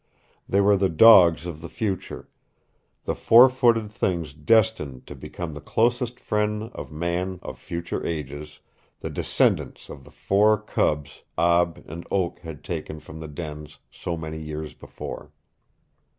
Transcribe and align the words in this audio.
They 0.49 0.61
were 0.61 0.77
the 0.77 0.89
dogs 0.89 1.45
of 1.45 1.61
the 1.61 1.69
future, 1.69 2.27
the 3.03 3.13
four 3.13 3.49
footed 3.49 3.91
things 3.91 4.33
destined 4.33 5.05
to 5.05 5.13
become 5.13 5.53
the 5.53 5.61
closest 5.61 6.19
friends 6.19 6.71
of 6.73 6.91
men 6.91 7.37
of 7.43 7.59
future 7.59 8.03
ages, 8.03 8.61
the 9.01 9.11
descendants 9.11 9.89
of 9.91 10.03
the 10.03 10.09
four 10.09 10.59
cubs 10.59 11.21
Ab 11.37 11.85
and 11.87 12.03
Oak 12.09 12.39
had 12.39 12.63
taken 12.63 12.99
from 12.99 13.19
the 13.19 13.27
dens 13.27 13.77
so 13.91 14.17
many 14.17 14.39
years 14.39 14.73
before. 14.73 15.33